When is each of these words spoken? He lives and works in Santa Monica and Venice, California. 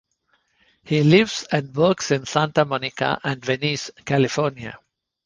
He 0.83 1.03
lives 1.03 1.43
and 1.51 1.75
works 1.75 2.09
in 2.09 2.25
Santa 2.25 2.65
Monica 2.65 3.21
and 3.23 3.45
Venice, 3.45 3.91
California. 4.03 4.79